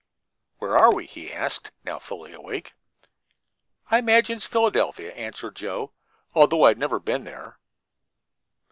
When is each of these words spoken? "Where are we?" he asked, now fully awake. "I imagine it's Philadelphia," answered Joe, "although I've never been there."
"Where 0.57 0.75
are 0.75 0.91
we?" 0.91 1.05
he 1.05 1.31
asked, 1.31 1.69
now 1.83 1.99
fully 1.99 2.33
awake. 2.33 2.73
"I 3.91 3.99
imagine 3.99 4.37
it's 4.37 4.47
Philadelphia," 4.47 5.13
answered 5.13 5.55
Joe, 5.55 5.91
"although 6.33 6.63
I've 6.63 6.79
never 6.79 6.99
been 6.99 7.23
there." 7.23 7.59